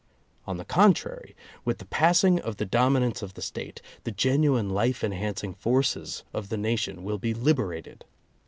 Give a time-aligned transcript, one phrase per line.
[0.47, 5.03] On the contrary, with the passing of the dominance of the State, the genuine life
[5.03, 8.03] enhancing forces of the nation will be liberated.